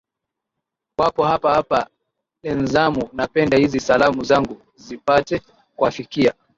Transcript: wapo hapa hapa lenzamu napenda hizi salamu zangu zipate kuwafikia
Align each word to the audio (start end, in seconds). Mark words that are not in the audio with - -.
wapo 0.97 1.23
hapa 1.25 1.53
hapa 1.53 1.87
lenzamu 2.43 3.09
napenda 3.13 3.57
hizi 3.57 3.79
salamu 3.79 4.23
zangu 4.23 4.61
zipate 4.75 5.41
kuwafikia 5.75 6.33